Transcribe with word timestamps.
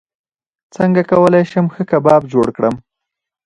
څنګه 0.75 1.01
کولی 1.11 1.43
شم 1.51 1.65
ښه 1.73 1.83
کباب 1.89 2.21
جوړ 2.33 2.47
کړم 2.55 2.75